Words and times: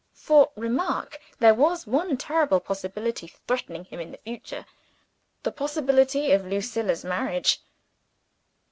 For, 0.15 0.49
remark, 0.55 1.19
there 1.37 1.53
was 1.53 1.85
one 1.85 2.17
terrible 2.17 2.59
possibility 2.59 3.27
threatening 3.47 3.85
him 3.85 3.99
in 3.99 4.09
the 4.11 4.17
future 4.17 4.65
the 5.43 5.51
possibility 5.51 6.31
of 6.31 6.43
Lucilla's 6.43 7.05
marriage! 7.05 7.61